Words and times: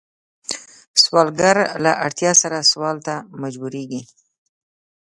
سوالګر 1.03 1.57
له 1.83 1.91
اړتیا 2.05 2.31
سره 2.41 2.67
سوال 2.71 2.97
ته 3.07 3.15
مجبوریږي 3.41 4.01